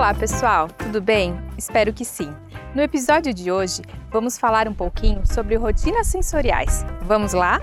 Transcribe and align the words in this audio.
Olá, 0.00 0.14
pessoal, 0.14 0.66
tudo 0.68 0.98
bem? 0.98 1.38
Espero 1.58 1.92
que 1.92 2.06
sim. 2.06 2.34
No 2.74 2.80
episódio 2.80 3.34
de 3.34 3.52
hoje, 3.52 3.82
vamos 4.10 4.38
falar 4.38 4.66
um 4.66 4.72
pouquinho 4.72 5.20
sobre 5.26 5.56
rotinas 5.56 6.06
sensoriais. 6.06 6.86
Vamos 7.02 7.34
lá? 7.34 7.60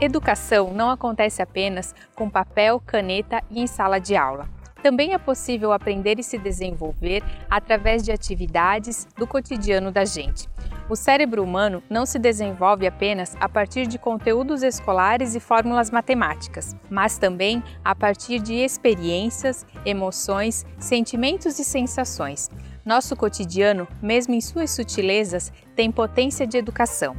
Educação 0.00 0.74
não 0.74 0.90
acontece 0.90 1.40
apenas 1.40 1.94
com 2.16 2.28
papel, 2.28 2.82
caneta 2.84 3.40
e 3.48 3.60
em 3.60 3.68
sala 3.68 4.00
de 4.00 4.16
aula. 4.16 4.48
Também 4.82 5.14
é 5.14 5.18
possível 5.18 5.72
aprender 5.72 6.18
e 6.18 6.24
se 6.24 6.36
desenvolver 6.36 7.22
através 7.48 8.02
de 8.02 8.10
atividades 8.10 9.06
do 9.16 9.24
cotidiano 9.24 9.92
da 9.92 10.04
gente. 10.04 10.48
O 10.88 10.96
cérebro 10.96 11.42
humano 11.44 11.82
não 11.90 12.06
se 12.06 12.18
desenvolve 12.18 12.86
apenas 12.86 13.36
a 13.38 13.46
partir 13.46 13.86
de 13.86 13.98
conteúdos 13.98 14.62
escolares 14.62 15.34
e 15.34 15.40
fórmulas 15.40 15.90
matemáticas, 15.90 16.74
mas 16.88 17.18
também 17.18 17.62
a 17.84 17.94
partir 17.94 18.38
de 18.38 18.54
experiências, 18.54 19.66
emoções, 19.84 20.64
sentimentos 20.78 21.58
e 21.58 21.64
sensações. 21.64 22.48
Nosso 22.86 23.14
cotidiano, 23.14 23.86
mesmo 24.00 24.32
em 24.32 24.40
suas 24.40 24.70
sutilezas, 24.70 25.52
tem 25.76 25.92
potência 25.92 26.46
de 26.46 26.56
educação. 26.56 27.14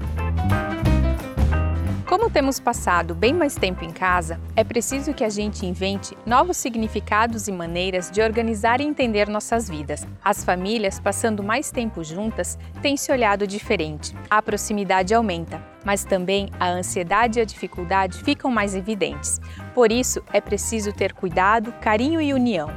Como 2.19 2.29
temos 2.29 2.59
passado 2.59 3.15
bem 3.15 3.33
mais 3.33 3.55
tempo 3.55 3.85
em 3.85 3.91
casa, 3.91 4.41
é 4.53 4.61
preciso 4.61 5.13
que 5.13 5.23
a 5.23 5.29
gente 5.29 5.65
invente 5.65 6.17
novos 6.25 6.57
significados 6.57 7.47
e 7.47 7.51
maneiras 7.51 8.11
de 8.11 8.21
organizar 8.21 8.81
e 8.81 8.83
entender 8.83 9.29
nossas 9.29 9.69
vidas. 9.69 10.05
As 10.21 10.43
famílias, 10.43 10.99
passando 10.99 11.41
mais 11.41 11.71
tempo 11.71 12.03
juntas, 12.03 12.59
têm 12.81 12.97
se 12.97 13.09
olhado 13.09 13.47
diferente. 13.47 14.13
A 14.29 14.41
proximidade 14.41 15.13
aumenta, 15.13 15.63
mas 15.85 16.03
também 16.03 16.49
a 16.59 16.67
ansiedade 16.67 17.39
e 17.39 17.41
a 17.41 17.45
dificuldade 17.45 18.21
ficam 18.21 18.51
mais 18.51 18.75
evidentes. 18.75 19.39
Por 19.73 19.89
isso, 19.89 20.21
é 20.33 20.41
preciso 20.41 20.91
ter 20.91 21.13
cuidado, 21.13 21.71
carinho 21.79 22.19
e 22.19 22.33
união. 22.33 22.69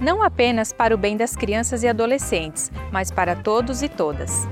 Não 0.00 0.22
apenas 0.22 0.72
para 0.72 0.94
o 0.94 0.98
bem 0.98 1.18
das 1.18 1.36
crianças 1.36 1.82
e 1.82 1.88
adolescentes, 1.88 2.72
mas 2.90 3.10
para 3.10 3.36
todos 3.36 3.82
e 3.82 3.90
todas. 3.90 4.48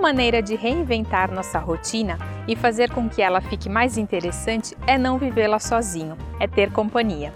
Maneira 0.00 0.42
de 0.42 0.54
reinventar 0.54 1.30
nossa 1.30 1.58
rotina 1.58 2.16
e 2.48 2.56
fazer 2.56 2.90
com 2.90 3.06
que 3.06 3.20
ela 3.20 3.42
fique 3.42 3.68
mais 3.68 3.98
interessante 3.98 4.74
é 4.86 4.96
não 4.96 5.18
vivê-la 5.18 5.58
sozinho, 5.58 6.16
é 6.40 6.48
ter 6.48 6.72
companhia. 6.72 7.34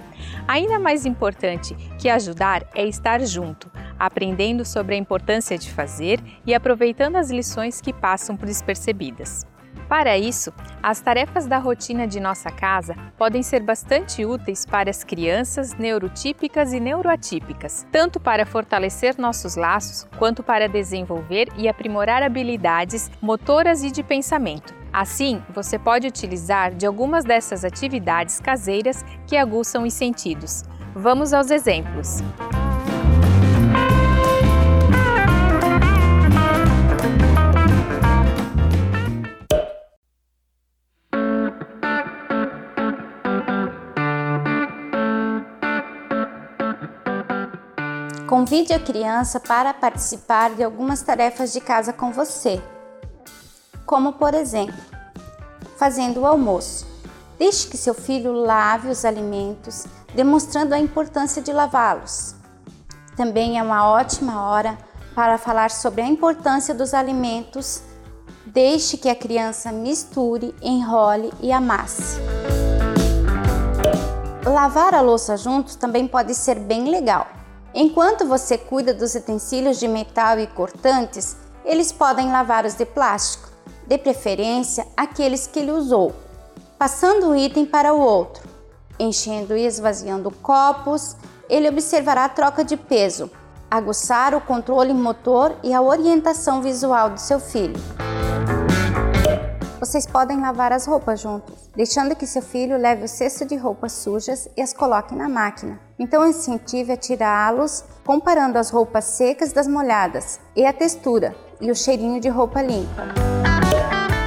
Ainda 0.49 0.79
mais 0.79 1.05
importante 1.05 1.75
que 1.99 2.09
ajudar 2.09 2.67
é 2.75 2.87
estar 2.87 3.21
junto, 3.21 3.71
aprendendo 3.99 4.65
sobre 4.65 4.95
a 4.95 4.99
importância 4.99 5.59
de 5.59 5.71
fazer 5.71 6.19
e 6.47 6.55
aproveitando 6.55 7.17
as 7.17 7.31
lições 7.31 7.83
que 7.83 7.93
passam 7.93 8.35
por 8.35 8.47
despercebidas. 8.47 9.47
Para 9.89 10.17
isso, 10.17 10.53
as 10.83 11.01
tarefas 11.01 11.47
da 11.47 11.59
rotina 11.59 12.07
de 12.07 12.19
nossa 12.19 12.51
casa 12.51 12.97
podem 13.17 13.43
ser 13.43 13.61
bastante 13.61 14.25
úteis 14.25 14.65
para 14.65 14.91
as 14.91 15.05
crianças 15.05 15.75
neurotípicas 15.75 16.73
e 16.73 16.81
neuroatípicas, 16.81 17.87
tanto 17.93 18.19
para 18.19 18.47
fortalecer 18.47 19.17
nossos 19.19 19.57
laços 19.57 20.07
quanto 20.19 20.43
para 20.43 20.69
desenvolver 20.69 21.49
e 21.57 21.69
aprimorar 21.69 22.23
habilidades 22.23 23.11
motoras 23.21 23.83
e 23.83 23.91
de 23.91 24.03
pensamento. 24.03 24.75
Assim, 24.93 25.43
você 25.53 25.79
pode 25.79 26.07
utilizar 26.07 26.73
de 26.73 26.87
algumas 26.87 27.25
dessas 27.25 27.65
atividades 27.65 28.41
caseiras 28.41 29.05
que 29.27 29.37
aguçam 29.37 29.83
os 29.83 29.93
sentidos. 29.93 30.65
Vamos 30.95 31.33
aos 31.33 31.51
exemplos. 31.51 32.23
Convide 48.29 48.73
a 48.73 48.81
criança 48.81 49.39
para 49.39 49.75
participar 49.75 50.55
de 50.55 50.65
algumas 50.65 51.03
tarefas 51.03 51.53
de 51.53 51.61
casa 51.61 51.93
com 51.93 52.11
você, 52.11 52.59
como 53.85 54.15
por 54.15 54.33
exemplo, 54.33 54.75
fazendo 55.77 56.21
o 56.21 56.27
almoço. 56.27 56.87
Deixe 57.39 57.69
que 57.69 57.77
seu 57.77 57.93
filho 57.93 58.33
lave 58.33 58.89
os 58.89 59.05
alimentos, 59.05 59.85
demonstrando 60.15 60.75
a 60.75 60.79
importância 60.79 61.43
de 61.43 61.53
lavá-los. 61.53 62.35
Também 63.15 63.59
é 63.59 63.63
uma 63.63 63.87
ótima 63.91 64.49
hora 64.49 64.79
para 65.15 65.37
falar 65.37 65.71
sobre 65.71 66.01
a 66.01 66.07
importância 66.07 66.75
dos 66.75 66.95
alimentos. 66.95 67.83
Deixe 68.47 68.97
que 68.97 69.11
a 69.11 69.15
criança 69.15 69.71
misture, 69.71 70.55
enrole 70.63 71.31
e 71.43 71.53
amasse. 71.53 72.19
Lavar 74.47 74.95
a 74.95 75.03
louça 75.03 75.37
juntos 75.37 75.77
também 75.77 76.09
pode 76.09 76.35
ser 76.35 76.59
bem 76.59 76.89
legal. 76.89 77.44
Enquanto 77.77 78.25
você 78.25 78.57
cuida 78.57 78.95
dos 78.95 79.17
utensílios 79.17 79.81
de 79.81 79.89
metal 79.89 80.39
e 80.39 80.47
cortantes, 80.47 81.37
eles 81.65 81.91
podem 81.91 82.31
lavar 82.31 82.65
os 82.65 82.75
de 82.75 82.87
plástico, 82.87 83.49
de 83.85 83.99
preferência 83.99 84.87
aqueles 84.97 85.49
que 85.49 85.59
ele 85.59 85.73
usou, 85.73 86.15
passando 86.79 87.31
um 87.31 87.35
item 87.35 87.67
para 87.67 87.93
o 87.93 87.99
outro, 87.99 88.49
enchendo 88.97 89.57
e 89.57 89.67
esvaziando 89.67 90.31
copos. 90.31 91.17
Ele 91.49 91.69
observará 91.69 92.27
a 92.27 92.29
troca 92.29 92.65
de 92.65 92.77
peso, 92.77 93.29
aguçar 93.69 94.37
o 94.37 94.41
controle 94.41 94.95
motor 94.95 95.57
e 95.65 95.75
a 95.75 95.83
orientação 95.83 96.63
visual 96.63 97.11
do 97.11 97.19
seu 97.19 97.41
filho. 97.41 97.75
Vocês 99.85 100.07
podem 100.07 100.41
lavar 100.41 100.73
as 100.73 100.87
roupas 100.87 101.21
juntos, 101.21 101.69
deixando 101.77 102.17
que 102.17 102.27
seu 102.27 102.41
filho 102.41 102.79
leve 102.79 103.05
o 103.05 103.09
cesto 103.09 103.45
de 103.45 103.55
roupas 103.55 103.93
sujas 103.93 104.49
e 104.57 104.63
as 104.63 104.73
coloque 104.73 105.15
na 105.15 105.29
máquina. 105.29 105.79
Então 105.99 106.27
incentive 106.27 106.93
a 106.93 106.97
tirá-los, 106.97 107.85
comparando 108.03 108.59
as 108.59 108.71
roupas 108.71 109.05
secas 109.05 109.53
das 109.53 109.69
molhadas 109.69 110.41
e 110.57 110.65
a 110.65 110.73
textura 110.73 111.37
e 111.61 111.71
o 111.71 111.77
cheirinho 111.77 112.19
de 112.19 112.31
roupa 112.31 112.63
limpa. 112.63 113.09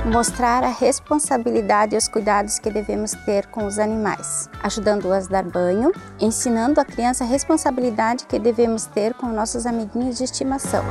Mostrar 0.06 0.63
a 0.63 0.69
responsabilidade 0.69 1.95
e 1.95 1.97
os 1.97 2.07
cuidados 2.07 2.59
que 2.59 2.69
devemos 2.69 3.13
ter 3.25 3.47
com 3.47 3.66
os 3.66 3.79
animais, 3.79 4.47
ajudando-as 4.62 5.25
a 5.25 5.41
dar 5.41 5.44
banho, 5.44 5.91
ensinando 6.19 6.79
a 6.79 6.85
criança 6.85 7.24
a 7.24 7.28
responsabilidade 7.28 8.28
que 8.28 8.38
devemos 8.38 8.85
ter 8.85 9.16
com 9.16 9.25
nossos 9.25 9.66
amiguinhos 9.66 10.19
de 10.19 10.24
estimação. 10.24 10.84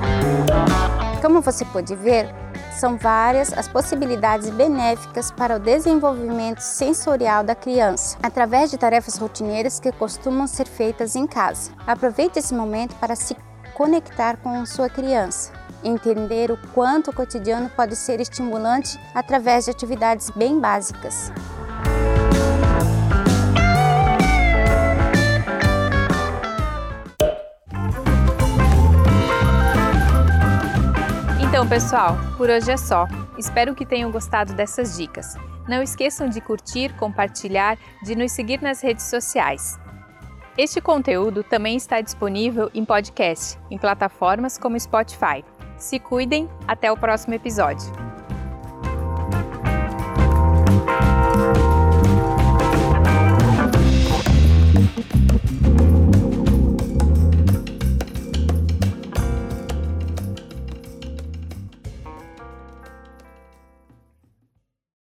Como 1.22 1.40
você 1.40 1.64
pode 1.66 1.94
ver, 1.94 2.34
são 2.76 2.96
várias 2.96 3.52
as 3.52 3.66
possibilidades 3.66 4.50
benéficas 4.50 5.30
para 5.30 5.56
o 5.56 5.58
desenvolvimento 5.58 6.60
sensorial 6.60 7.42
da 7.42 7.54
criança, 7.54 8.18
através 8.22 8.70
de 8.70 8.78
tarefas 8.78 9.16
rotineiras 9.16 9.80
que 9.80 9.90
costumam 9.92 10.46
ser 10.46 10.66
feitas 10.66 11.16
em 11.16 11.26
casa. 11.26 11.72
Aproveite 11.86 12.38
esse 12.38 12.54
momento 12.54 12.94
para 12.96 13.16
se 13.16 13.36
conectar 13.74 14.36
com 14.38 14.64
sua 14.66 14.88
criança, 14.88 15.52
entender 15.82 16.50
o 16.50 16.58
quanto 16.72 17.10
o 17.10 17.14
cotidiano 17.14 17.70
pode 17.70 17.96
ser 17.96 18.20
estimulante 18.20 18.98
através 19.14 19.64
de 19.64 19.70
atividades 19.70 20.30
bem 20.30 20.60
básicas. 20.60 21.32
Então, 31.56 31.66
pessoal, 31.66 32.18
por 32.36 32.50
hoje 32.50 32.70
é 32.70 32.76
só. 32.76 33.08
Espero 33.38 33.74
que 33.74 33.86
tenham 33.86 34.10
gostado 34.10 34.52
dessas 34.52 34.94
dicas. 34.94 35.38
Não 35.66 35.82
esqueçam 35.82 36.28
de 36.28 36.38
curtir, 36.38 36.94
compartilhar, 36.96 37.78
de 38.02 38.14
nos 38.14 38.32
seguir 38.32 38.60
nas 38.60 38.82
redes 38.82 39.06
sociais. 39.06 39.80
Este 40.58 40.82
conteúdo 40.82 41.42
também 41.42 41.74
está 41.74 42.02
disponível 42.02 42.70
em 42.74 42.84
podcast, 42.84 43.58
em 43.70 43.78
plataformas 43.78 44.58
como 44.58 44.78
Spotify. 44.78 45.42
Se 45.78 45.98
cuidem, 45.98 46.46
até 46.68 46.92
o 46.92 46.96
próximo 46.96 47.32
episódio. 47.32 48.05